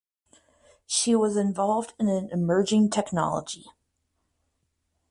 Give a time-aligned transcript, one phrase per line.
[0.87, 3.67] She was involved in an emerging technology.